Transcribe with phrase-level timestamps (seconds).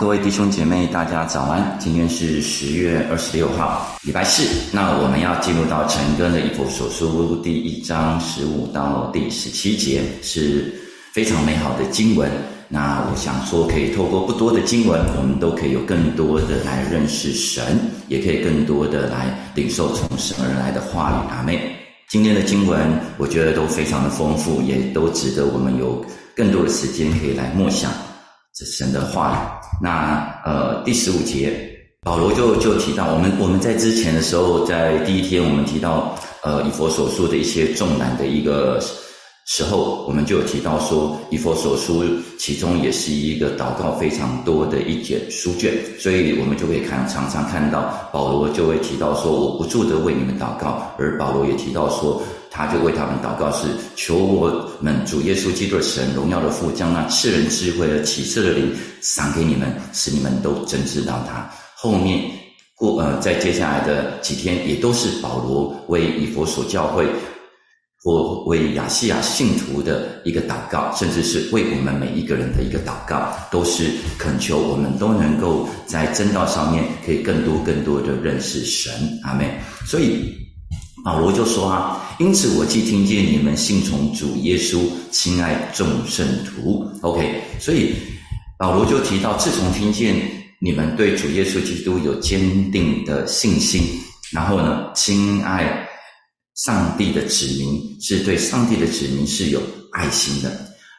[0.00, 1.76] 各位弟兄姐妹，大家早安！
[1.78, 4.48] 今天是十月二十六号，礼拜四。
[4.72, 10.72] 那我们要进入到陈根的《一部所书》第一章十五到第十七节，是
[11.12, 12.30] 非常美好的经文。
[12.66, 17.78] 那我想说，可以透过不多的经文，我们都可以有更多的来认识神，
[18.08, 21.30] 也可以更多的来领受从神而来的话语。
[21.30, 21.76] 阿妹，
[22.08, 22.80] 今天的经文
[23.18, 26.02] 我觉得都非常的丰富，也都值得我们有
[26.34, 27.92] 更多的时间可以来默想。
[28.52, 29.36] 这神的话语，
[29.82, 31.52] 那呃第十五节，
[32.02, 38.80] 保罗就就提到，我们我们在之前的时候，在第一天我们提到，呃以佛所说的一些重难的一个
[39.46, 42.04] 时候，我们就有提到说，以佛所书
[42.38, 52.20] 其中也是一个祷告非常多的一卷书卷，所以我们就可以看常常看到保罗就会提到说，我不住的为你们祷告，而保罗也提到说。
[52.52, 61.48] 他就为他们祷告，是求我们主耶稣基督的神荣耀的父，将那赐人智慧和启示的灵赏给你们，使你们都真知道他。
[61.76, 62.28] 后面
[62.74, 67.06] 过呃，在接下来的几天，也都是保罗为以佛所教会
[68.02, 78.92] 或为亚细亚信徒的一个祷告，甚至是为我们每一个人的一个祷告，都是恳求我们都能够在真道上面可以更多更多的认识神。
[79.22, 79.48] 阿门。
[79.86, 80.34] 所以。
[81.02, 84.78] 保罗就说啊，因此我既听见你们信从主耶稣，
[85.10, 87.94] 亲爱众圣徒，OK，所以
[88.58, 90.14] 保罗就提到，自从听见
[90.60, 93.82] 你们对主耶稣基督有坚定的信心，
[94.30, 95.88] 然后呢，亲爱
[96.56, 99.62] 上帝的子民，是对上帝的子民是有
[99.92, 100.50] 爱心的。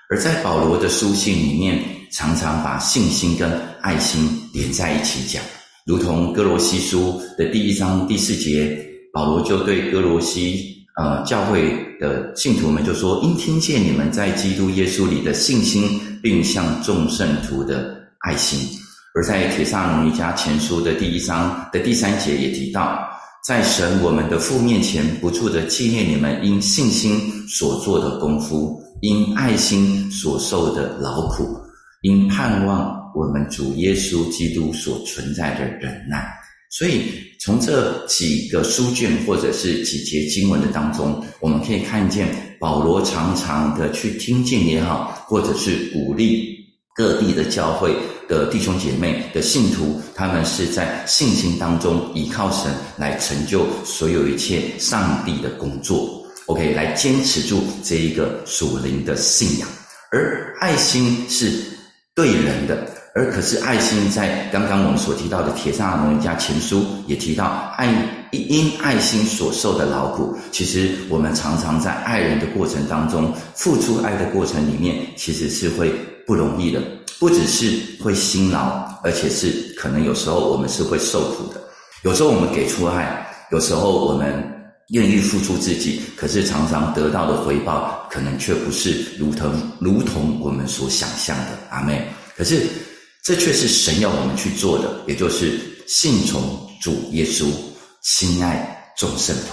[0.09, 1.79] 而在保罗的书信里面，
[2.11, 5.43] 常常把信心跟爱心连在一起讲，
[5.85, 8.90] 如同哥罗西书的第一章第四节。
[9.13, 18.59] 保罗就对哥罗西呃教会的信徒们就说：“因听见你们在基督耶稣里的信心，并向众圣徒的爱心。”
[19.13, 22.97] 而在铁萨罗尼迦前书的第一章的第三节也提到，
[23.45, 31.59] 在神我们的父面前，不住的纪念你们因信心所做的功夫，因爱心所受的劳苦，
[32.03, 36.40] 因盼望我们主耶稣基督所存在的忍耐。
[36.71, 46.57] 所以，从这几个书卷或者是几节经文的当中，我们可以看见保罗常常的去听见也好，或者是鼓励
[46.95, 47.93] 各地的教会
[48.29, 56.25] 的弟兄姐妹的信徒，他们是在信心当中依靠神来成就所有一切上帝的工作。
[56.45, 59.67] OK，来坚持住这一个属灵的信仰，
[60.09, 61.51] 而爱心是
[62.15, 63.00] 对人的。
[63.13, 67.45] 而可是爱心，在刚刚我们所提到的《铁萨罗尼迦前书》也提到，
[67.75, 67.93] 爱
[68.31, 70.33] 因爱心所受的劳苦。
[70.49, 75.91] 其实我们常常在爱人的过程当中，付出爱的过程里面，其实是会
[76.25, 76.81] 不容易的。
[77.19, 81.61] 不只是会辛劳，而且是可能有时候我们是会受苦的。
[82.03, 84.41] 有时候我们给出爱，有时候我们
[84.87, 91.47] 愿意付出自己，可是常常得到的回报，可能却不是如同如同我们所想象的。
[91.69, 92.07] 阿妹，
[92.37, 92.61] 可是。
[93.23, 96.41] 这却是神要我们去做的，也就是信从
[96.81, 97.45] 主耶稣，
[98.01, 99.43] 亲爱众圣徒。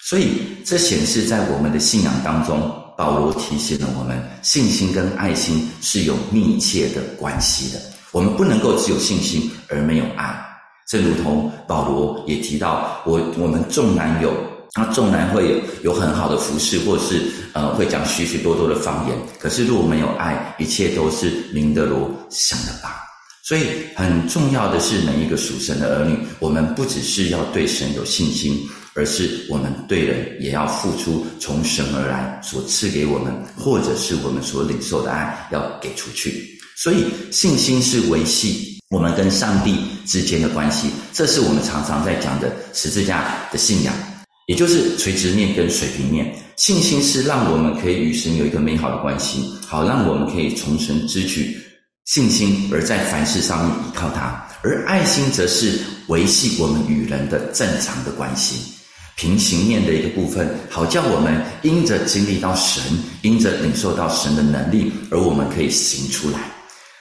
[0.00, 0.28] 所以，
[0.64, 7.80] 这显示在我们的信仰当中，保罗提醒了我们，信心跟爱心是有密切的关系的。
[8.12, 10.34] 我们不能够只有信心而没有爱。
[10.86, 14.32] 正如同保罗也提到，我我们纵然有，
[14.72, 23.04] 他纵然会有有很好的服饰，或是呃会讲许许多多的方言，可是如果没有爱，一切都是明德罗想的吧。
[23.42, 23.62] 所以
[23.96, 28.60] 很重要的是，每一个属神的儿女，我们不只是要对神有信心，
[28.94, 36.46] 而是我们对人也要付出从神而来所赐给我们，或者是我们所领受的爱要给出去。
[36.76, 43.94] 所以信心是维系我们跟上帝之间的关系，这是我们常常在讲的十字架的信仰，
[44.48, 46.34] 也就是垂直面跟水平面。
[46.56, 51.54] 信心是让我们可以与神有一个美好的关系，好让我们可以从神支取。
[52.06, 58.72] 信心而在凡事上面依靠他，而爱心则是维系我们与人的正常的关系，
[59.16, 62.82] 平行面的一个部分，好叫我们因着经历到神，
[63.20, 66.40] 因着领受到神的能力，而我们可以行出来。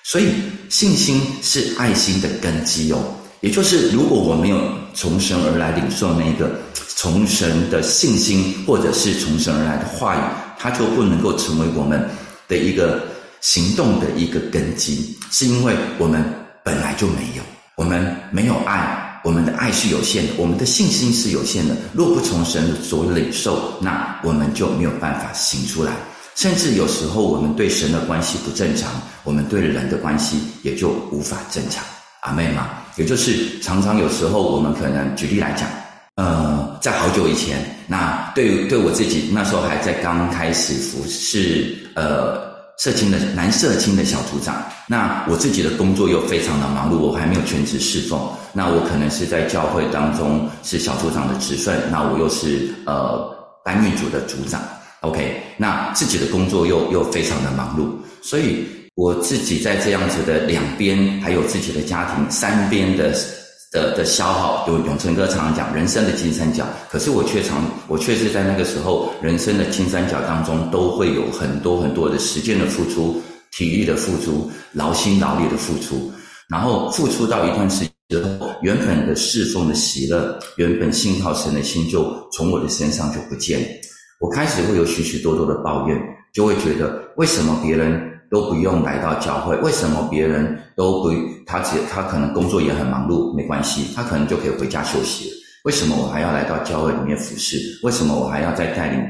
[0.04, 0.26] 所以
[0.68, 4.60] 信心是爱心的根基哦，也就是如果我没有
[4.94, 6.52] 从神而来领受那个
[6.96, 10.20] 从神的信心，或者是从神而来的话语，
[10.58, 12.08] 它就不能够成为我们
[12.48, 13.02] 的一个。
[13.40, 16.26] 行动的一个根基，是因为我们
[16.64, 17.44] 本来就没有，
[17.76, 21.76] 我们没有爱，我们的爱是有限的，我们的信心是有限的。
[21.94, 25.94] 若不从神所领受，那我们就没有办法行出来。
[26.34, 28.92] 甚至有时候我们对神的关系不正常，
[29.24, 31.86] 我们对人的关系也就无法正常。
[32.28, 35.68] 阿妹嘛，也就是常常有时候我们可能举例来讲，
[36.16, 37.58] 呃，在好久以前，
[37.88, 42.46] 那对对我自己那时候还在刚开始服侍呃
[42.80, 48.20] 社青的男社青的小组长，那我自己的工作又非常的忙碌，我还没有全职侍奉，
[48.54, 53.34] 那我可能是在教会当中是小组长的职分，那我又是呃
[53.64, 54.62] 搬运组的组长。
[55.02, 57.88] OK，那自己的工作又又非常的忙碌，
[58.22, 58.66] 所以
[58.98, 63.14] 我自己在这样子的两边，还有自己的家庭三边的
[63.72, 73.22] 的的消耗，就永成哥常常讲人生的金三角，可是我却常我却是在那个时候人生的金三角当中，都会有很多很多的时间的付出、
[73.52, 76.12] 体力的付出、劳心劳力的付出，
[76.50, 83.64] 然后付出到一段时间之后，原本的侍奉的喜乐，原本信靠神的心，就从我的身上就不见。
[84.20, 86.02] 我开始会有许许多多的抱怨，
[86.34, 89.56] 就会觉得为什么别人都不用来到教会？
[89.58, 91.12] 为什么别人都不
[91.46, 95.36] 他只他可能工作也很忙碌，没关系，他可能就可以回家休息了。
[95.66, 97.58] 为什么我还要来到教会里面服侍？
[97.84, 99.02] 为什么我还要再带领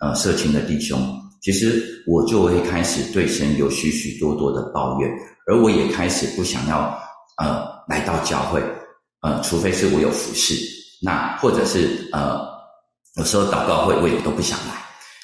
[0.00, 0.98] 呃社群的弟兄？
[1.42, 5.10] 其实我就会开始对神有许许多多的抱怨，
[5.46, 6.98] 而我也开始不想要
[7.38, 8.62] 呃来到教会，
[9.22, 10.54] 呃，除非是我有服侍，
[11.02, 12.56] 那或者是呃。
[13.16, 14.74] 有时候祷告会我也都不想来，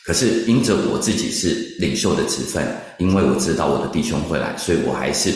[0.04, 2.66] 可是因着我自己是领袖的职分，
[2.98, 5.32] 因为我知道我的弟兄会来，所以我还是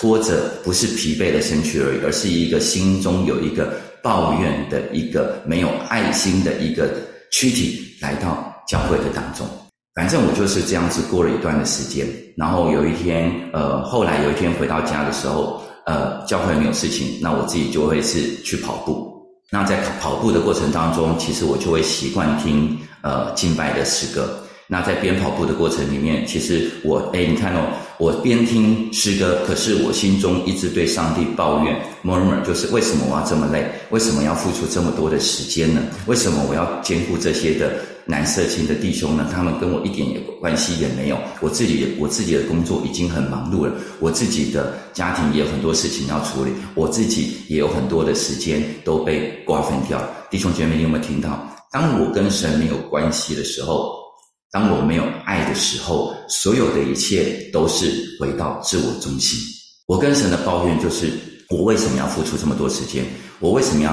[0.00, 6.88] 拖着不是疲惫的身躯而已，而是一个心中有一个抱怨的一个没有爱心的一个
[7.32, 9.46] 躯体来到教会的当中。
[9.94, 12.06] 反正我就是这样子过了一段的时间，
[12.36, 19.10] 然后有一天，呃，后来有一天回到家的时候，呃，教会没有事情，那我自己就会是去跑步。
[19.50, 22.76] 那在跑步的过程当中，其实我就会习惯听
[23.06, 24.42] 呃敬拜的诗歌。
[24.68, 27.60] 那在边跑步的过程里面，其实我哎，你看哦，
[27.98, 33.64] 我边听诗歌，可是我心中一直对上帝抱怨，murmur，就是为什么我要这么累？
[33.90, 35.80] 为什么要付出这么多的时间呢？
[36.06, 37.74] 为什么我要兼顾这些的
[38.06, 39.30] 男色情的弟兄呢？
[39.32, 41.16] 他们跟我一点也关系也没有。
[41.40, 50.02] 我自己我自己的工作已经很忙碌了，我自己的家庭也有很多事情要处理，我自己也有很多的时间都被瓜分掉。
[50.28, 51.55] 弟兄姐妹，你有没有听到？
[51.72, 53.94] 当我跟神没有关系的时候？
[54.52, 59.38] 当我没有爱的时候，所有的一切都是回到自我中心。
[59.86, 61.10] 我跟神的抱怨就是：
[61.50, 63.04] 我为什么要付出这么多时间？
[63.38, 63.92] 我为什么要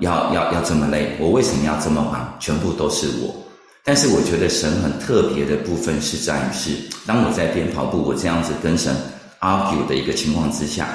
[0.00, 1.16] 要要要这么累？
[1.20, 2.34] 我为什么要这么忙？
[2.40, 3.34] 全部都是我。
[3.84, 6.70] 但是我觉得神很特别的部分是在于是，
[7.06, 8.96] 当我在边跑步，我这样子跟神
[9.40, 10.88] argue 的一个情况之下，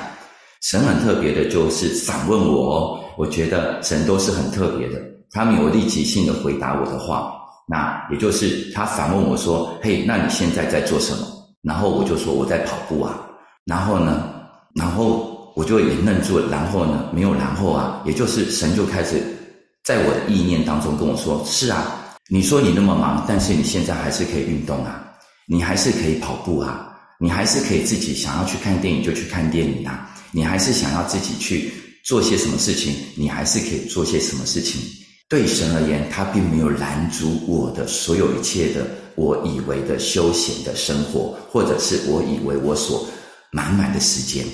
[0.64, 3.00] 神很特别的就是反问我哦。
[3.16, 5.00] 我觉得神都是很特别的，
[5.34, 7.34] 他没有立即性的回答我的话。
[7.66, 11.28] 那也就是他反问我说：“嘿，那你现在在做什么？”
[11.64, 13.20] 然后我就说：“我在跑步啊。”
[13.66, 14.30] 然后呢，
[14.76, 16.50] 然后我就也愣住了。
[16.52, 18.02] 然后呢，没有然后啊。
[18.06, 19.24] 也就是神就开始
[19.82, 25.02] 在我的意念当中跟我说：“是啊，你说你那么忙，但是你现在还是可以运动啊，
[25.48, 31.72] 你还是可以跑步啊，你还是可以自己想要去看电影就去看电影啊，你还是想要自己去
[32.04, 34.82] 做些什么事情，你还是可以做些什么事情。”
[35.34, 38.86] 对神而言，他并没有拦阻我的所有一切的
[39.16, 43.04] 我以为的休闲的生活，或者是我以为我所
[43.50, 44.46] 满满的时间。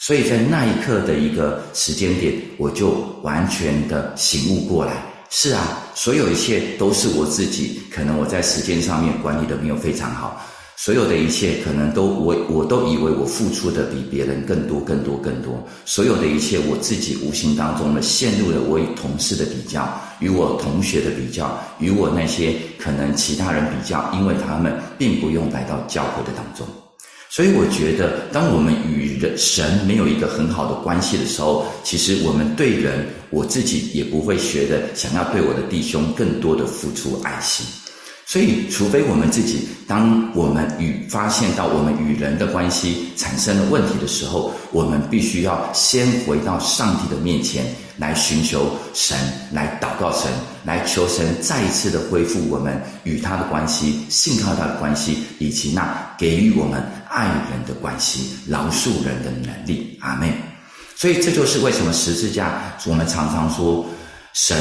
[0.00, 2.90] 所以在那一刻的一个时间点，我就
[3.22, 5.00] 完全的醒悟过来：
[5.30, 10.44] 是啊，所有一切都是我自己，可能我在时间上面管理的没有非常好。
[10.82, 19.86] 所有的一切可能都我我都以为我付出的比别人更多更多更多，所有的一切我自己无形当中呢陷入了我与同事的比较，
[20.20, 26.66] 与我同学的比较，与我那些可能其他人比较，因为他们并不用来到教会的当中，
[27.28, 37.66] 所以我觉得当我们与人神没有一个很好的关系的时候，其实我们对人我自己也不会学的想要对我的弟兄更多的付出爱心。
[38.30, 47.64] 所以，除非我们自己，当我们与发现到我们与人的关系产生了问题的时候，我们必须要先回到上帝的面前
[47.98, 49.18] 来寻求神，
[49.50, 50.30] 来祷告神，
[50.62, 59.98] 来求神再一次的恢复我们与他的关系、信靠他的关系，以及那给予我们爱人的关系、饶恕人的能力。
[60.02, 60.32] 阿妹，
[60.94, 63.84] 所以这就是为什么十字架，我们常常说
[64.34, 64.56] 神。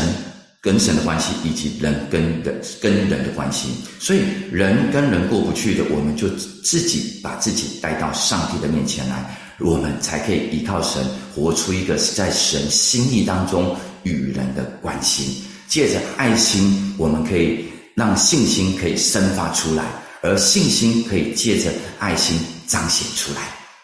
[0.61, 4.19] 跟神的关系，以及人跟人跟人的关系，所以
[4.51, 6.27] 人跟人过不去的，我们就
[6.63, 11.01] 自己把自己带到上帝的面前来，我们才可以依靠神，
[11.33, 15.43] 活出一个在神心意当中与人的关系。
[15.69, 19.85] 借着爱心，我们可以让信心可以生发出来，
[20.21, 22.37] 而信心可以借着爱心
[22.67, 23.41] 彰显出来。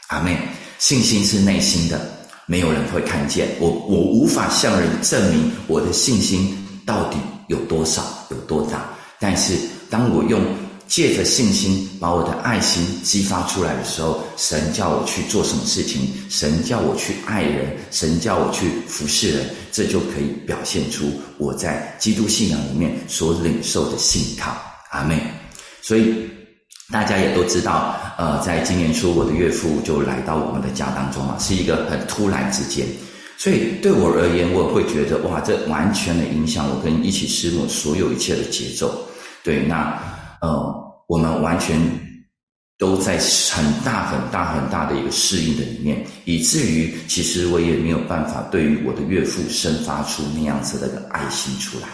[0.07, 0.37] 阿妹，
[0.77, 2.01] 信心是内心的，
[2.47, 8.85] 没有人会看见我，我无法向人证明我的信心到底有多少、有多大。
[9.19, 9.57] 但是
[9.89, 10.41] 当我用
[10.87, 24.55] 借着信心把我的爱心激发出来的时候，神叫我去做什么事情，神叫我去爱人，神叫我去服侍人，这就可以表现出我在基督信仰里面所领受的信靠。
[24.91, 25.19] 阿妹，
[25.81, 26.29] 所以。
[26.91, 32.85] 大家也都知道，呃，在今年初，我的岳父就来到我们的家当中嘛，是一个很突然之间，
[33.37, 39.07] 所以对我而言，我会觉得哇，这完全的影响我跟一起师母所有一切的节奏。
[39.43, 39.99] 对，那
[40.41, 40.73] 呃，
[41.07, 41.79] 我们完全
[42.77, 43.17] 都在
[43.51, 51.87] 很大很大很大的一个适应的里面，以至于其实我也没有办法对于我的岳父生发出那样子的个爱心出来。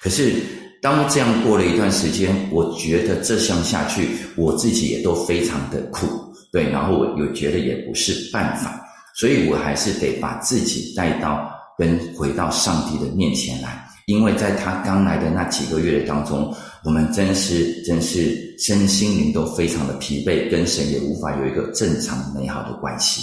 [0.00, 0.34] 可是。
[0.82, 6.08] 当这样过了一段时间，我觉得这项下去，我自己也都非常的苦，
[6.50, 8.81] 对，然后我又觉得也不是办法，
[9.14, 16.54] 所以我还是得把自己带到跟回到上帝的面前来，因为在他刚来的那几个月的当中，
[16.84, 23.22] 我们真是真是身心灵都非常的疲惫，跟神也无法有一个正常美好的关系，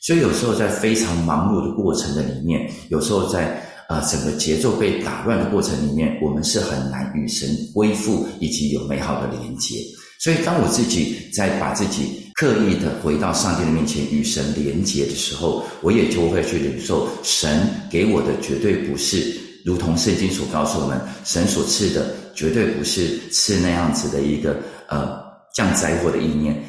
[0.00, 3.62] 所以有时候在非常忙碌的过程的里面，有时候在。
[3.88, 9.76] 啊，整个节奏被打乱的过程里面，我们是很难与神恢复以及有美好的连接。
[10.18, 19.32] 所以，当我自己在把自己刻意的回到上帝的面前与神连结的时候，我也就会去领受神给我的绝对不是
[19.64, 24.56] 如同圣经所告诉我们，神所赐的绝对不是赐那样子的一个
[24.88, 25.22] 呃
[25.54, 26.60] 降灾祸的意念。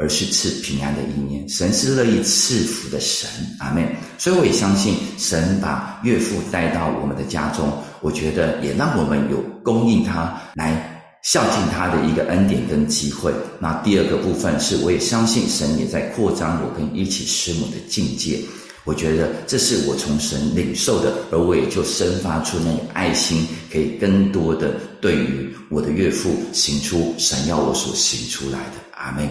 [0.00, 3.30] 而是赐平安的意念，神是乐意赐福的神，
[3.60, 3.86] 阿妹。
[4.18, 7.70] 所以我也相信，神把岳父带到我们的家中，
[8.00, 10.93] 我觉得也让我们有供应他来
[11.24, 13.32] 孝敬他的一个恩典跟机会。
[13.58, 18.38] 那第二个部分是，我也相信神也在扩张我跟一起师母的境界。
[18.84, 29.26] 我觉得这是我从神领受的，而我也就生发出那个爱心，可以更多的对于我的岳父行出神要我所行出来的，阿妹。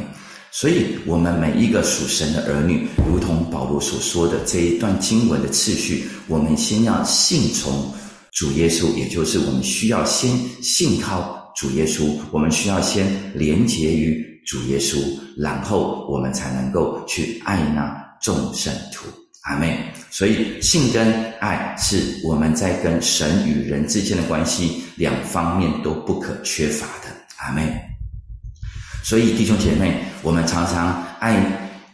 [0.49, 7.93] 所以，我们每一个属神的儿女，如同保罗所说的这一段经文的次序，我们先要信从
[8.31, 10.31] 主耶稣，也就是我们需要先
[10.63, 14.97] 信靠主耶稣，我们需要先连结于主耶稣，
[15.37, 19.05] 然后我们才能够去爱那众圣徒。
[19.43, 19.77] 阿妹。
[20.09, 27.09] 所以，性跟爱是我们在跟神与人之间的关系两方面都不可缺乏的。
[27.37, 27.67] 阿妹。
[29.03, 31.43] 所以，弟兄姐妹，我们常常爱，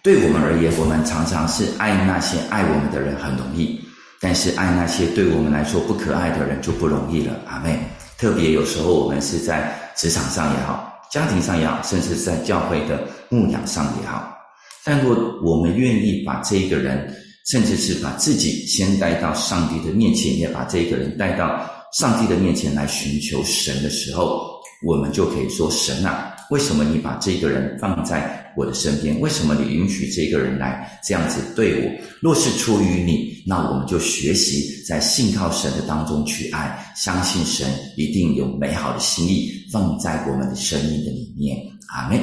[0.03, 3.79] 对我们而言，我们常常是爱那些爱我们的人很容易，
[4.19, 7.39] 但是爱那些对我们来说不可爱的人就不容易了。
[7.47, 7.79] 阿妹，
[8.19, 14.35] 特别有时候我们是在职场上也好，家庭上也好，甚至在教会的牧养上也好，
[14.83, 17.09] 但若我们愿意把这一个人，
[17.45, 24.51] 甚至是把自己先带到上帝的面前，也把这一个人带到上帝的面前来寻求神的时候，
[24.85, 26.35] 我们就可以说：神啊！
[26.49, 29.17] 为什么你把这个人放在我的身边？
[29.21, 32.05] 为什么你允许这个人来这样子对我？
[32.21, 41.57] 若是出于你，那我们就学习在信靠神的当中去爱，相信神一定有美好的心意放在我们的生命的里面。
[41.87, 42.19] 阿门。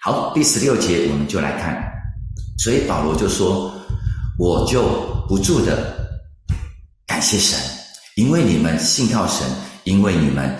[0.00, 1.82] 好，第十六节我们就来看，
[2.58, 3.74] 所以保罗就说
[4.38, 4.84] ：“我就
[5.28, 5.96] 不住的
[7.08, 7.58] 感谢神，
[8.14, 9.44] 因为你们信靠神，
[9.82, 10.56] 因为你们。”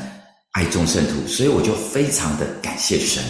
[0.57, 3.23] 爱众圣徒，所以我就非常的感谢神。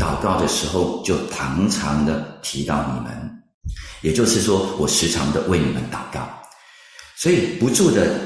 [0.00, 3.42] 祷告的时候就常常的提到你们，
[4.00, 6.26] 也就是说，我时常的为你们祷告，
[7.14, 8.18] 所以不住的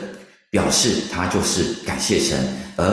[0.49, 2.57] 表示他就是感谢神。
[2.77, 2.85] 而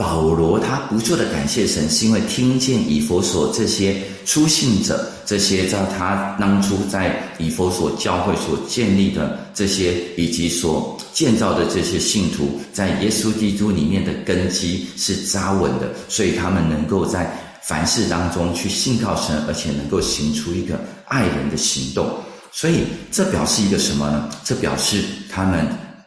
[0.00, 10.98] 保罗他不住的感谢神，是因为听见以佛所这些出信者，这些在他当初在以佛所教会所建立的这些，以及所。
[11.12, 22.08] 建造的这些信徒，在耶稣基督里面的根基是扎稳的，所以他们能够在凡事当中去信靠神，而且能够行出一个爱人的行动。
[22.52, 24.30] 所以这表示一个什么呢？
[24.44, 25.66] 这表示他们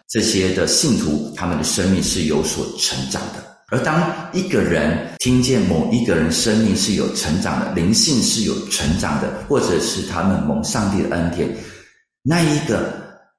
[0.10, 3.53] 这些的信徒，他们的生命是有所成长的。
[3.74, 4.00] 而当
[4.34, 11.50] 一个人听见某一个人生命是有成长的，灵性是有成长的，或者是他们蒙上帝的恩典，
[12.22, 12.94] 那一个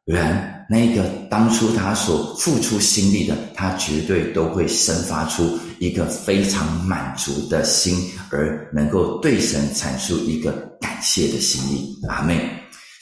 [0.04, 0.50] 人。
[0.66, 7.94] 那个当初他所付出心力的，他绝对都会生发出一个非常满足的心，
[8.30, 10.50] 而能够对神阐述一个
[10.80, 11.94] 感谢的心意。
[12.08, 12.40] 阿妹，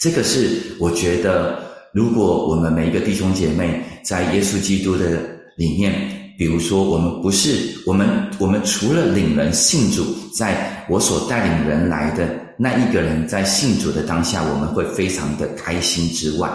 [0.01, 1.63] 这个是我觉得，
[1.95, 5.23] 如果我们每一个弟兄姐妹在耶稣基督的
[5.57, 8.09] 里面比如说，我们不是我们
[8.39, 16.51] 我们除了领人信主，在我所带领人来的那一个人在信主的当下，我们会非常的开心之外，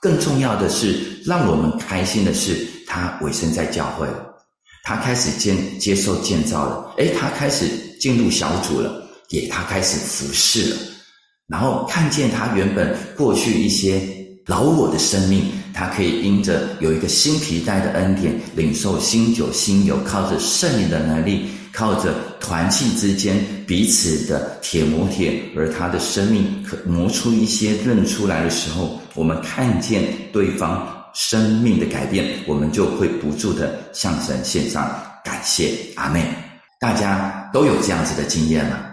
[0.00, 4.06] 更重要的是，让我们开心的是，他委身在教会，
[4.82, 7.66] 他开始建接受建造了，诶，他开始
[7.98, 10.76] 进入小组了，也他开始服侍了，
[11.46, 14.00] 然后看见他原本过去一些
[14.46, 15.44] 老我的生命。
[15.72, 34.90] 他可以因着有一个新皮带的恩典，领受新酒新油，靠着圣灵的能力，靠着团契之间彼此的铁磨铁，而他的生命可磨出一些刃出来的时候，我们看见对方生命的改变，我们就会不住的向神献上
[35.24, 35.72] 感谢。
[35.94, 36.24] 阿妹，
[36.78, 38.89] 大家都有这样子的经验吗？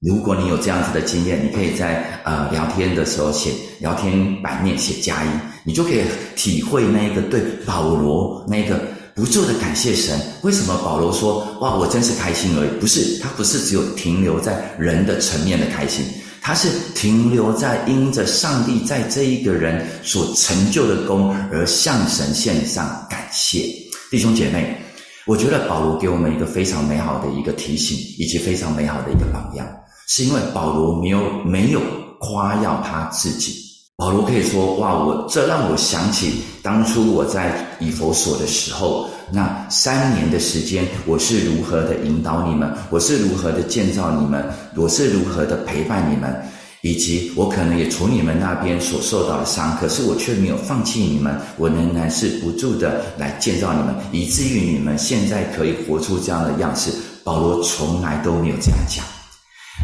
[0.00, 5.28] 如果你有这样子的经验，你可以在呃聊天的时候写聊天版面写加一，
[5.62, 6.00] 你就可以
[6.34, 8.80] 体会那个对保罗那个
[9.14, 10.18] 不住的感谢神。
[10.40, 12.70] 为什么保罗说哇我真是开心而已？
[12.80, 16.02] 不是他不是只有停留在人的层面的开心，
[16.40, 23.66] 他是停留在因着上帝在这一个人所成就的功而向神献上感谢。
[24.10, 24.80] 弟兄姐妹，
[25.26, 29.66] 我觉得保罗给我们一个非常美好的一个提醒，以及非常美好的一个榜样。
[30.10, 31.80] 是因为保罗没有没有
[32.18, 33.54] 夸耀他自己。
[33.96, 46.34] 保罗可以说：“哇，我这让我想起当初我在以佛所的时候，那三年的时间，我是如何的引导你们，我是如何的建造你们，我是如何的陪伴你们，
[46.82, 56.90] 以及我可能也从你们那边所受到的伤，可是我却没有放弃你们，我仍然是不住的来建造你们，以至于你们现在可以活出这样的样式。”
[57.22, 59.19] 保罗从来都没有这样讲。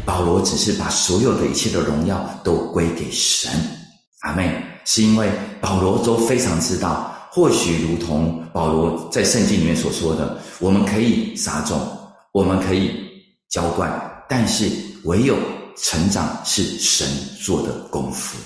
[0.05, 3.51] 保罗只是把所有的一切的荣耀都归给神，
[4.21, 11.81] 阿妹，是因为保罗都非常知道，或许如同保罗在圣经里面所说的，我们可以撒种，
[12.33, 12.93] 我们可以
[13.49, 14.71] 浇灌，但是
[15.05, 15.37] 唯有
[15.77, 17.09] 成长是神
[17.41, 18.37] 做的功夫，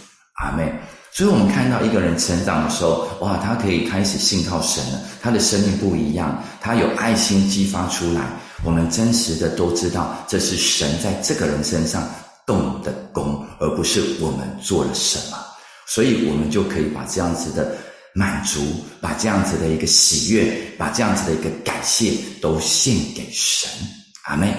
[0.42, 0.73] 阿妹。
[1.12, 8.23] 所以我们看到一个人成长的时候，哇，他可以开始信靠神了，他的生命不一样，他有爱心激发出来。
[8.63, 12.08] 我们真实的都知道，这是神在这个人身上
[12.47, 15.39] 动的功，而不是我们做了什么。
[15.87, 17.75] 所以，我们就可以把这样子的
[18.15, 18.61] 满足，
[19.00, 23.69] 把这样子的一个喜悦，把这样子的一个感谢，都献给神。
[24.26, 24.54] 阿妹。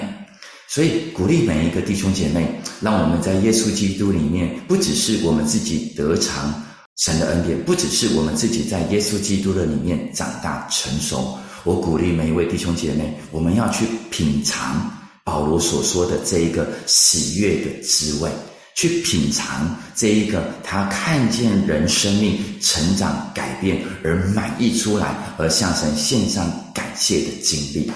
[0.74, 2.48] 所以，鼓励每一个弟兄姐妹，
[2.80, 6.64] 让我们在耶稣基督里面，不只是我们自己得偿
[6.96, 11.36] 神的恩典，不只是我们自己在耶稣基督的里面长大成熟。
[11.64, 14.90] 我鼓励每一位弟兄姐妹，我们要去品尝
[15.24, 18.30] 保罗所说的这一个喜悦的滋味，
[18.74, 27.92] 去品尝这一个他看见人生命成长改变而满意出来，而向神献上感谢的经历，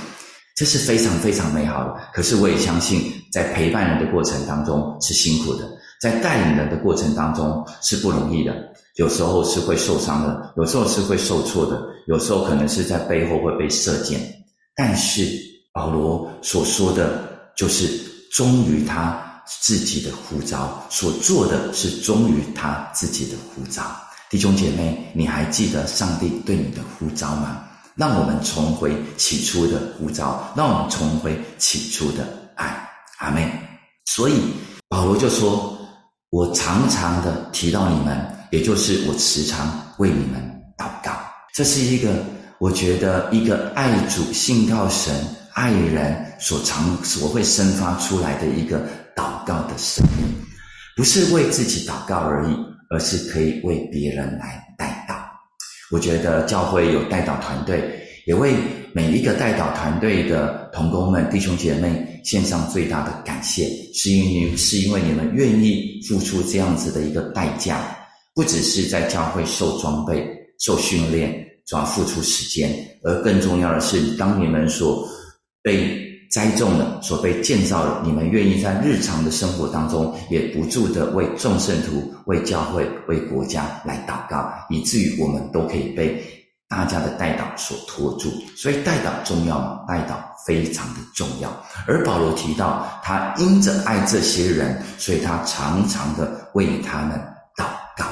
[0.57, 1.95] 这是非常非常美好的。
[2.13, 5.69] 可是我也相信，在陪伴人的过程当中是辛苦的，
[6.01, 8.53] 在带领人的过程当中是不容易的。
[8.95, 14.19] 有时候是会受伤的，有时候是会受挫的，有时候可能是在背后会被射箭。
[14.75, 15.29] 但是
[15.73, 17.87] 保罗所说的，就是
[18.33, 19.23] 忠于他
[19.61, 23.83] 自己的呼召，所做的是忠于他自己的呼召。
[24.31, 27.63] 弟兄姐妹，你还记得上帝对你的呼召吗？
[27.97, 32.89] 让我们重回起初的呼召，让我们重回起初的爱。
[33.19, 33.51] 阿妹。
[34.05, 34.35] 所以
[34.89, 35.77] 保罗就说
[36.31, 40.41] ：“我常常的提到你们。”也就是我时常为你们
[40.79, 41.11] 祷告，
[41.53, 42.25] 这是一个
[42.61, 45.13] 我觉得一个爱主、信靠神、
[45.53, 50.33] 爱人所常所会生发出来的一个祷告的生命，
[50.97, 52.57] 不是为自己祷告而已，
[52.89, 54.65] 而是可以为别人来。
[55.97, 57.83] 我觉得教会有带导团队，
[58.27, 58.53] 也为
[58.93, 67.97] 每一个带导团队的同工们、弟兄姐妹献上最大的感谢，是因为是因为你们愿意付出这样子的一个代价。
[68.35, 70.23] 不只是在教会受装备、
[70.61, 71.33] 受训练，
[71.67, 72.71] 主要付出时间，
[73.03, 75.09] 而更重要的是，当你们所
[75.63, 86.23] 被栽种了、所被建造了，你们愿意在日常的生活当中，也不住的为众圣徒、为教会、为国家来祷告，以至于我们都可以被
[86.69, 88.31] 大家的带祷所托住。
[88.57, 89.85] 所以带祷重要吗？
[89.87, 91.51] 带祷非常的重要。
[91.87, 97.19] 而保罗提到，他因着爱这些人，所以他常常的为他们
[97.57, 97.65] 祷
[97.97, 98.05] 告。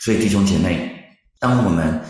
[0.00, 0.92] 所以弟兄姐妹，
[1.38, 2.00] 当我们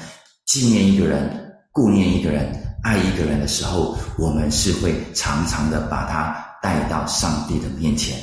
[0.47, 1.31] 纪念一个人、
[1.73, 2.51] 顾念一个人、
[2.87, 8.17] 爱一个人的时候，我们是会常常的把他带到上帝的面前。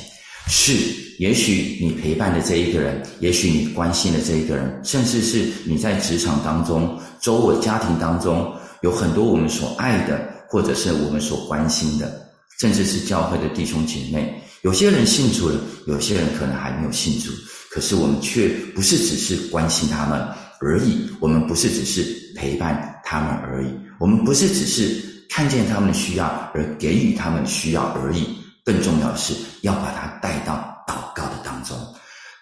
[0.46, 0.72] 是，
[1.18, 8.50] 也许你陪伴的这一个人，也许你关心的这一个人，甚至是你在职场当中、周围家庭当中
[8.80, 12.26] 有很多我们所爱的，或者是我们所关心的，
[12.58, 14.34] 甚至是教会的弟兄姐妹。
[14.62, 17.30] 有些人信主了，有些人可能还没有信主，
[17.70, 20.18] 可是我们却不是只是关心他们
[20.58, 22.02] 而已，我们不是只是
[22.34, 28.38] 陪伴他们而已，我们不是只是看见他们需要而给予他们需要而已。
[28.64, 30.54] 更重要的是要把他带到
[30.86, 31.76] 祷告的当中，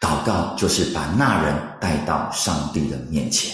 [0.01, 3.53] 祷告就是把那人带到上帝的面前。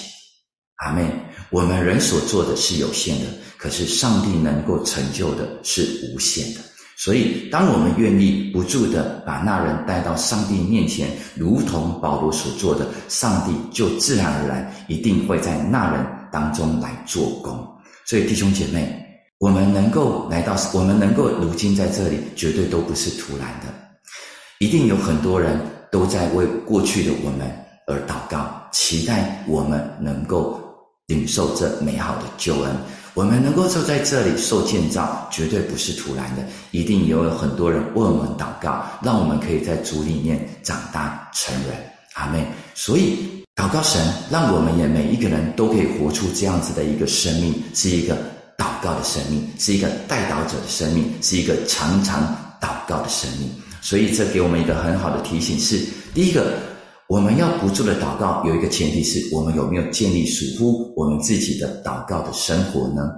[0.85, 1.11] 阿妹，
[1.51, 6.61] 我们人所做的是有限的，可是上帝能够成就的是无限的。
[6.99, 17.67] 所以，当我们愿意不住的把那人带到上帝面前，如同保罗所做的，上帝就自然而然一定会在那人当中来做工。
[18.09, 19.05] 所以，弟兄姐妹。
[19.39, 23.67] 我们能够来到，我们能够如今在这里，绝对都不是突然的，
[24.59, 25.61] 一定有很多人
[25.93, 27.49] 都在为过去的我们
[27.87, 30.61] 而祷告，期待我们能够
[31.07, 32.75] 领受这美好的救恩。
[33.15, 36.43] 我们能够坐在这里受建造，绝对不是突然的，
[36.73, 41.77] 一定也有很多人为我们祷告，让我们可以在主里面长大成人。
[42.15, 42.45] 阿妹，
[42.75, 48.17] 所以祷告神，让我们也每一个人都可以活出这样子的一个生命，是一个。
[48.57, 52.21] 祷告的生命是一个代祷者的生命，是一个常常
[52.61, 53.49] 祷告的生命。
[53.81, 55.79] 所以，这给我们一个很好的提醒：是
[56.13, 56.55] 第一个，
[57.07, 63.09] 我们要不住的祷告，有一个前提是我们有没有建立属乎我们自己的祷告的生活呢？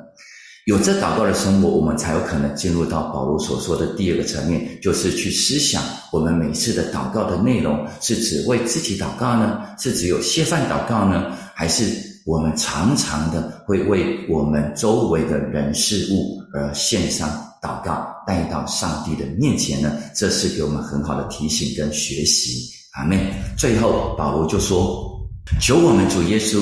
[0.66, 9.60] 有这祷告的生活，我们才有可能进入到保罗所说的第二个层面，就是去思想我们每次的祷告的内容，是只为自己祷告呢？
[9.78, 11.36] 是只有谢饭祷告呢？
[11.54, 12.08] 还是？
[12.26, 17.28] 我们常常的会为我们周围的人事物而献上
[17.62, 19.96] 祷告，带到上帝的面前呢？
[20.14, 22.70] 这是给我们很好的提醒跟学习。
[22.92, 25.18] 阿妹，最后保罗就说
[25.60, 26.60] ：“求我们主耶稣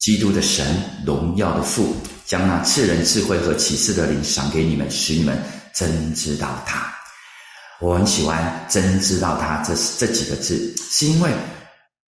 [0.00, 0.66] 基督的神
[1.06, 1.94] 荣耀的父，
[2.26, 5.40] 将那赐人智慧和启示的灵赏给你们，使你们
[5.74, 6.92] 真知道他。”
[7.80, 11.30] 我很喜欢“真知道他”这这几个字，是因为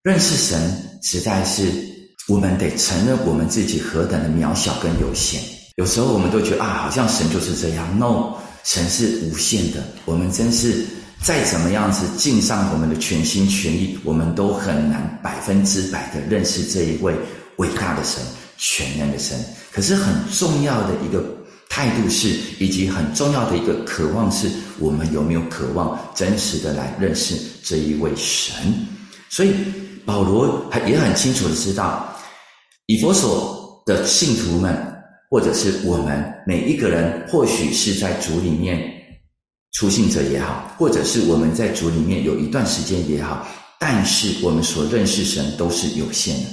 [0.04, 1.86] 认识神实在是。
[2.28, 5.42] 我们得承认我们自己何等的渺小跟有限。
[5.78, 7.98] 有时候我们都觉得啊，好像神就是这样。
[7.98, 8.34] No，
[8.66, 9.82] 神是无限的。
[10.04, 10.86] 我们真是
[11.24, 17.16] 再怎么样子尽上我们的全心全意，我们都很难百分之百的认识这一位
[17.60, 18.22] 伟大的神、
[18.58, 19.38] 全能的神。
[19.72, 21.24] 可是很重要的一个
[21.70, 28.56] 态度是，以及很重要的一个渴望是，我们有没有渴望真实的来认识这一位神？
[29.30, 29.54] 所以
[30.06, 32.16] 保罗还也很清楚的知道。
[32.88, 34.76] 以佛所的信徒们，
[35.30, 38.82] 或者是我们每一个人，或许是在主里面
[39.74, 43.46] 初信者也好，或者是我们在主里面有一段时间也好，
[43.78, 46.50] 但是我们所认识神都是有限的。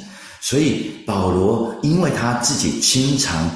[0.46, 3.50] 所以保罗因为他自己经常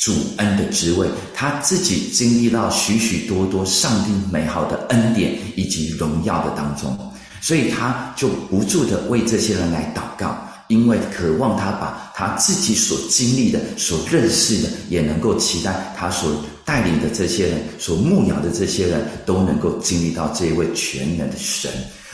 [0.00, 6.98] 主恩的职位，他自己经历到许许多多上帝美好的恩典以及荣耀的当中，
[7.40, 10.36] 所以他就不住的为这些人来祷告。
[10.68, 16.32] 因为渴望他把他自己所经历的、所认识的，也能够期待他所
[16.64, 21.70] 带领的这些人、所牧养的这些人都能够经历到这一位全能的神。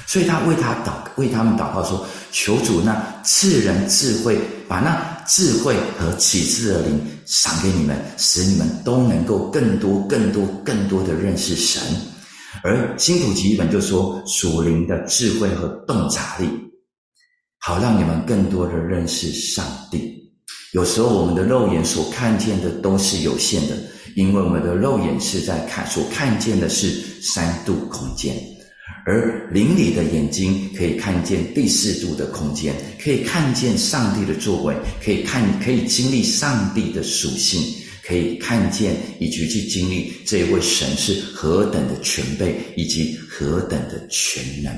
[0.08, 11.82] 所以他为他祷，为他们祷告说：“求主那赐人智慧，把那智慧和启示的灵赏给你们，使你们都能够更多、更多、更多的认识神。”
[12.64, 16.48] 而新普吉本就说：“属灵的智慧和洞察力。”
[17.60, 20.32] 好，让你们更多的认识上帝。
[20.72, 23.76] 有时候，我们的肉眼所看见的都是有限的，
[24.16, 26.88] 因为我们的肉眼是在看，所看见的是
[27.20, 28.34] 三度空间，
[29.06, 37.62] 而灵里的眼睛可以看见第四度的空间，可以看见上帝的作为，可以看，可以经历上帝的属性，
[38.06, 44.72] 可以看见以及去经历这一位神是何等的全备，以及何等的全能。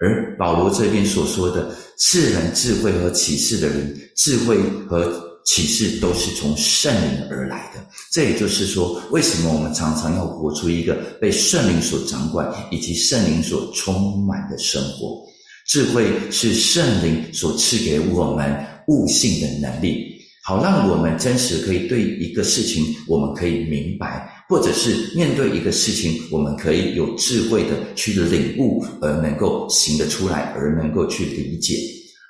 [0.00, 7.80] 而保罗这边所说的赐人智慧和启示的人，智慧和启示都是从圣灵而来的。
[8.10, 15.22] 这也就是说，为什么我们常常要活出一个被圣灵所掌管以及圣灵所充满的生活？
[15.66, 24.28] 智慧是圣灵所赐给我们悟性的能力，好让我们真实可以对一个事情，我们可以明白。
[24.48, 31.74] 或者是面对一个事情，我们可以有智慧的去领悟，而能够行得出来，而能够去理解。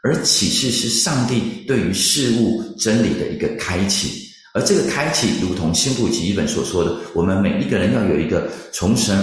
[0.03, 9.17] 而启示是上帝对于事物真理的一个开启，而这个开启，如同新普奇一本所说的，我们每一个人要有一个从神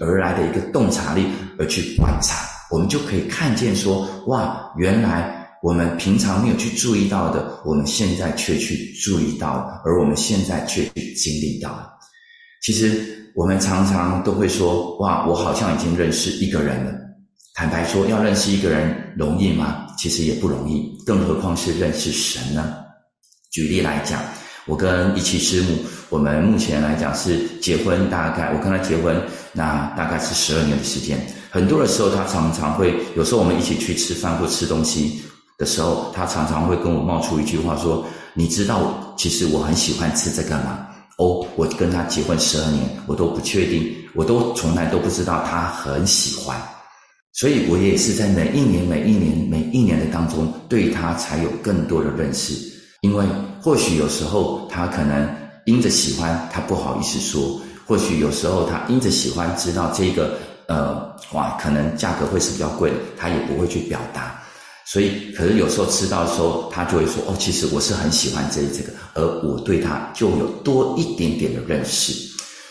[0.00, 2.34] 而来的一个洞察力，而去观察，
[2.70, 11.90] 我们就可以看见说，哇，原来我们平常没有去注意到的，我们现在却去注意到了，而我们现在却去经历到了。
[12.60, 16.92] 其实我们常常都会说：“哇，我好像已经认识一个人了。”
[17.54, 19.83] 坦白说，要认识一个人容易吗？
[19.96, 22.74] 其实也不容易，更何况是认识神呢？
[23.50, 24.20] 举例来讲，
[24.66, 25.78] 我跟一起师母，
[26.08, 29.20] 我们目前来讲是结婚，大概我跟他结婚，
[29.52, 31.18] 那大概是十二年的时间。
[31.50, 35.22] 很多的时候，他常常会，有时候我们一起去吃饭或吃东西
[35.56, 38.04] 的时候，他常常会跟我冒出一句话说
[38.34, 46.60] ：“你知道，其实我很喜欢吃这个吗？”哦，我跟他结婚十二年，我都不确定，我都从来都不知道他很喜欢。
[47.36, 52.54] 所以，我也是在每一年、每一年、每一年的当中，对他才有更多的认识。
[53.00, 53.26] 因为
[53.60, 55.28] 或许有时候他可能
[55.64, 64.40] 因着喜欢，他不好意思说；或许有时候他因着喜欢，知道这个呃，哇，可能价格会是比较贵的，他也不会去表达。
[64.86, 72.12] 所以，可是有时候吃到的时候，他就会说：“哦，其实我是很喜欢这这个。”而我对他就有多一点点的认识。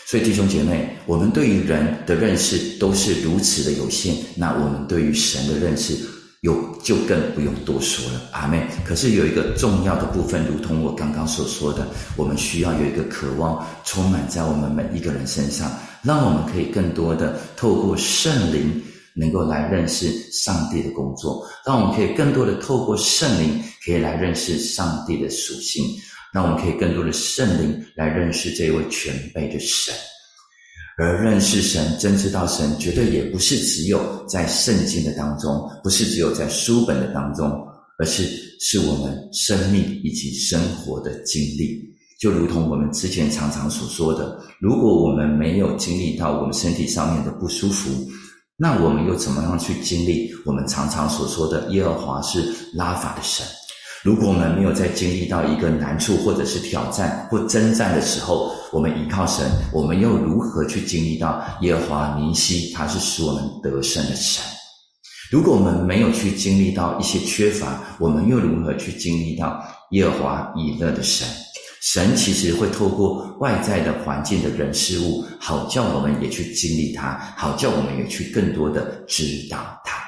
[0.06, 5.96] 所以弟兄姐妹，我们对于人的认识都是如此的有限，那我们对于神的认识
[6.42, 8.20] 有就更不用多说了。
[8.32, 11.86] 阿妹，可是有一个重要的部分，如同我刚刚所说的，
[12.16, 18.82] 我们需要有一个渴望充满在我们每一个人身上，让我们可以更多的透过圣灵，
[19.14, 25.82] 能够来认识上帝的工作，让我们可以更多的透过圣灵，可以来认识上帝的属性。
[26.34, 29.94] 让我们可以更多的圣灵来认识这位全备的神，
[30.98, 37.48] 而认识神、真知道神，绝对也不是只有在圣经的当中，不是只有在书本的当中，
[38.00, 38.24] 而是
[38.58, 41.80] 是我们生命以及生活的经历。
[42.18, 47.90] 就如同我们之前常常所说的，如果我们没有经历到我们身体上面的不舒服，
[48.56, 53.46] 那我们又怎么样去经历我们常常所说的耶和华是拉法的神？
[54.04, 64.44] 如果我们没有在经历到一个难处，或者是挑战或征战的时候，我们依靠神，我们又如何去经历到耶和华尼西，他是使我们得胜的神？
[65.30, 69.58] 如果我们没有去经历到一些缺乏，我们又如何去经历到
[69.92, 71.26] 耶和华以乐的神？
[71.80, 79.98] 神其实会透过外在的环境的人事物，好叫我们也去经历它，好叫我们也去更多的知道它。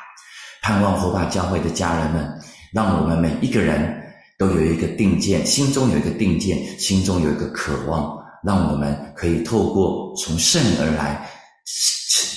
[0.60, 2.30] 盼望火把教会的家人们。
[2.76, 4.02] 让我们每一个人
[4.36, 11.26] 都有一个定见，心中有一个定见，心中有一个渴望，让我们可以透过从圣而来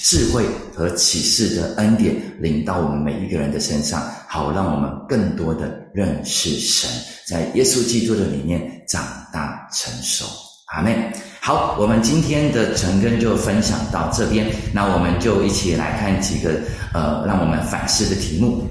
[0.06, 6.89] 智慧和启示的恩典，领到我们每一个人的身上，好让我们更多的认识神，
[7.28, 10.23] 在耶稣基督的里面长大成熟。
[10.67, 16.52] 阿妹，好，我们今天的陈根就分享到这边，那我们就一起来看几个
[16.93, 18.63] 呃，让我们反思的题目。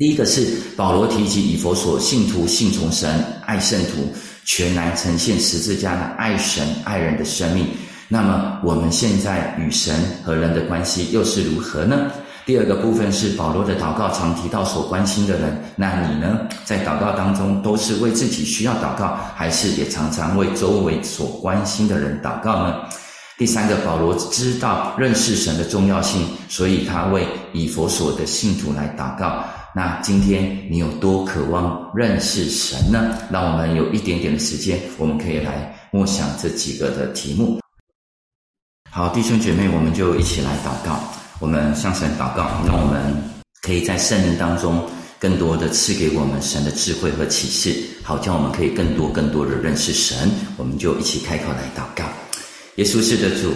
[0.00, 4.10] 第一个是保罗提及以佛所信徒信从神爱圣徒，
[4.46, 7.66] 全然呈现十字架的爱神爱人的生命。
[8.08, 12.10] 那么我们现在与神和人的关系又是如何呢？
[12.46, 16.48] 第二个部分是保罗的祷告常提到所关心的人，那你呢？
[16.64, 22.74] 在祷告当中都是为自己需要祷告，还是也常常为周围所关心的人祷告呢？
[23.36, 29.44] 第三个，保罗知道认识神的重要性，所以他为以佛所的信徒来祷告。
[29.74, 33.16] 那今天你有多渴望认识神呢？
[33.30, 37.60] 让我们有一点点的时间，我们可以来默想这几个的题目。
[38.90, 40.98] 好，弟兄姐妹，我们就一起来祷告。
[41.38, 43.14] 我们向神祷告，让我们
[43.62, 44.84] 可以在圣灵当中
[45.20, 50.28] 更多的赐给我们神的智慧和启示，好叫我们可以更多更多的认识神。
[50.56, 52.04] 我们就一起开口来祷告。
[52.74, 53.52] 耶稣是的主。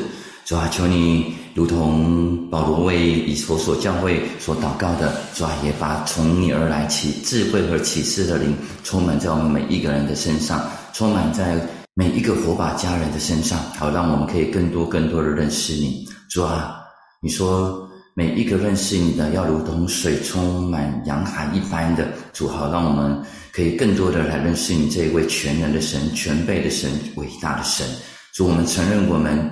[0.47, 11.57] 主啊，求你如同保罗为以佛所教会所祷告的，主啊，也把从你而来启智慧和启示的灵充满在我们每一个人的身上，充满在
[11.95, 16.05] 每一个火把家人的身上，好让我们可以更多更多的认识你。
[16.29, 16.75] 主啊，
[17.23, 27.87] 你说每一个认识你的，要如同水充满洋海一般的主，好让我们可以更多的来认识你这一位全能的神、全备的神、伟大的神。
[28.33, 29.49] 主，我们承认我们。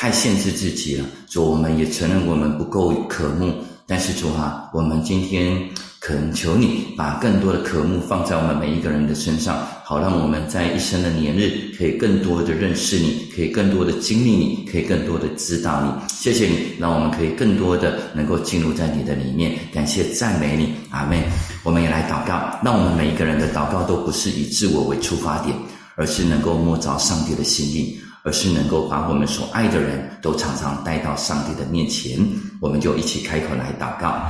[0.00, 3.52] 太限制自己了，主，我们也承认我们不够渴慕，
[3.84, 5.60] 但是主啊，我们今天
[5.98, 15.90] 恳求你把更多的渴慕放在我们每一个人的身上，好让我们在一生的年日可以更多的认识你，可以更多的经历你，可以更多的知道你。
[16.14, 19.58] 谢谢你，让我们可以更多的能够进入在你的里面。
[19.74, 21.24] 感谢赞美你，阿妹。
[21.64, 25.56] 我们也来祷告，让我们每一个人的祷告都不是以自我为出发点，
[25.96, 27.98] 而是能够摸着上帝的心意。
[28.28, 32.18] 而是能够把我们所爱的人都常常带到上帝的面前，
[32.60, 34.20] 我们就一起开口来祷告。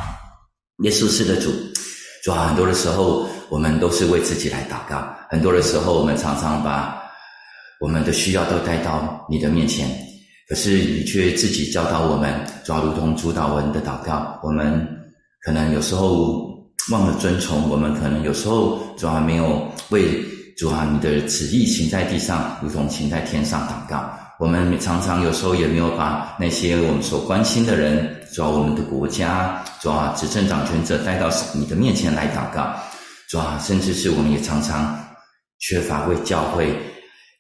[0.84, 1.50] 耶稣是的主，
[2.22, 6.96] 主啊，很多的时候我们都是为自己来祷告，很多的时候我们常常把
[7.80, 9.90] 我们的需要都带到你的面前，
[10.48, 12.32] 可是你却自己教导我们，
[12.64, 14.86] 主啊，如同主导文的祷告，我们
[15.42, 16.46] 可能有时候
[16.92, 20.24] 忘了遵从，我们可能有时候主啊没有为
[20.58, 24.10] 主啊你的旨意行在地上，如同行在天上祷告。
[24.40, 32.74] 我们常常有时候也没有把那些我们所关心的人，主要我们的国家，主要执政掌权者带到你的面前来祷告，
[33.28, 34.98] 主要甚至是我们也常常
[35.60, 36.76] 缺乏为教会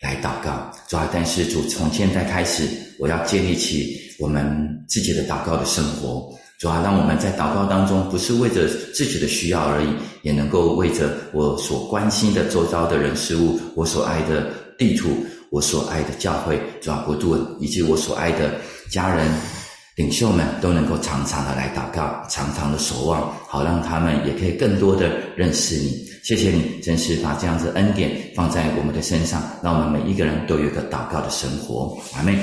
[0.00, 2.68] 来祷告，主要但是主从现在开始，
[3.00, 9.88] 我要建立起我们自己的祷告的生活，主要让我们在祷告当中不是为着自己的需要而已，
[10.22, 15.08] 也能够为着我所关心的周遭的人事物，我所爱的地图。
[15.50, 18.56] 我所爱的教会、主要国度，以及我所爱的
[18.90, 19.26] 家人、
[19.96, 26.06] 领袖们，都能够常常的来祷告，常常的守望，好让他们也可以更多的认识你。
[26.22, 31.96] 谢谢你，真是把这样子恩典放在我们的身上，让我们每一个人都有一个祷告的生活。
[32.14, 32.38] 阿妹，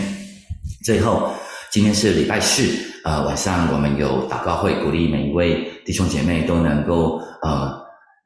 [0.84, 1.30] 最后，
[1.76, 2.64] 今天是礼拜四，
[3.04, 7.84] 呃，晚上我们有祷告会，鼓励每一位弟兄姐妹都能够，呃。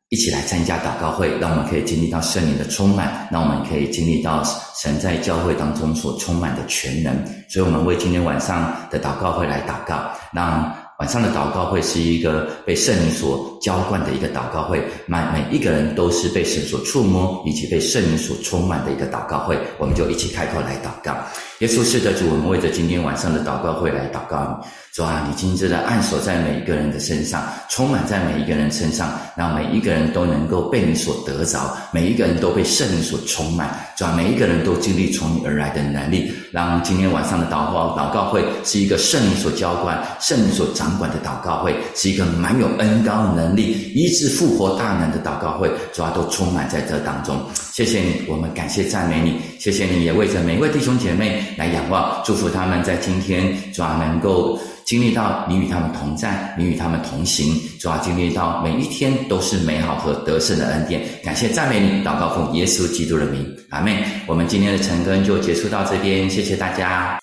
[0.10, 4.44] 一起来参加祷告会，让我们可以经历到圣灵的充满，让我们可以经历到
[4.76, 7.12] 神在教会当中所充满的全能。
[7.50, 10.72] 所以，我们为今天晚上的祷告会来祷告，让。
[11.00, 21.16] 晚上的祷告会是一个被圣灵所浇灌的一个祷告会，每每一个人都是被神所触摸以及被圣灵所充满的一个祷告会，我们就一起开口来祷告。
[21.60, 24.62] 耶稣是的主，我们为着今天晚上的祷告会来祷告。
[24.94, 33.70] 主啊，你亲自的按手在每一个人的身上，充满在每一个人身上，让每一个人都能够被你所得着，每一个人都被圣灵所充满。
[33.96, 40.90] 主啊，每一个人都经历从你而来的能力，让今天晚上的祷告祷告会是一个圣灵所浇灌、圣灵所掌。
[41.00, 47.40] 管的祷告会是一个蛮有恩高能力、医治复活大能的祷告会，主要都充满在这当中。
[47.72, 61.04] 谢谢你，我们感谢赞美你，谢谢你也为着每一位弟兄姐妹来仰望，祝福他们在今天主要能够经历到你与他们同在，你与他们同行，主要经历到每一天都是美好和得胜的恩典。
[61.24, 64.04] 感谢赞美你，祷告奉耶稣基督的名，阿妹。
[64.26, 67.19] 我们今天的晨更就结束到这边，谢谢大家。